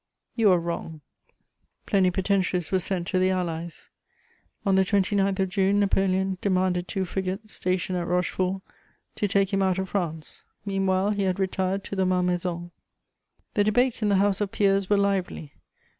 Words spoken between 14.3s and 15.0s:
of Peers were